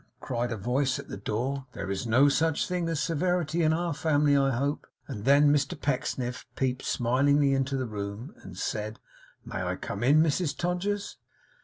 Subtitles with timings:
[0.19, 1.67] cried a voice at the door.
[1.73, 5.79] 'There is no such thing as severity in our family, I hope!' And then Mr
[5.79, 8.99] Pecksniff peeped smilingly into the room, and said,
[9.45, 11.17] 'May I come in, Mrs Todgers?